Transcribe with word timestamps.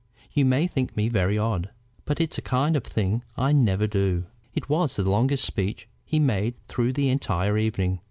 You 0.33 0.45
may 0.45 0.65
think 0.65 0.97
me 0.97 1.09
very 1.09 1.37
odd, 1.37 1.69
but 2.05 2.19
it's 2.19 2.39
a 2.39 2.41
kind 2.41 2.75
of 2.75 2.83
thing 2.83 3.23
I 3.37 3.51
never 3.51 3.85
do." 3.85 4.25
It 4.55 4.67
was 4.67 4.95
the 4.95 5.07
longest 5.07 5.45
speech 5.45 5.87
he 6.03 6.17
made 6.17 6.55
through 6.67 6.93
the 6.93 7.09
entire 7.09 7.55
evening. 7.55 7.99